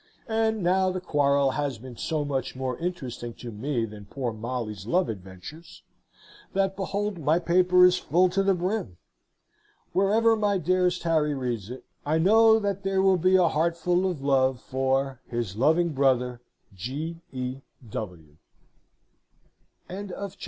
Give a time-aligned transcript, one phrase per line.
[0.29, 4.87] and now the quarrel has been so much more interesting to me than poor Molly's
[4.87, 5.83] love adventures,
[6.53, 8.97] that behold my paper is full to the brim!
[9.93, 14.09] Wherever my dearest Harry reads it, I know that there will be a heart full
[14.09, 16.41] of love for His loving brother,
[16.73, 17.21] G.
[17.31, 17.59] E.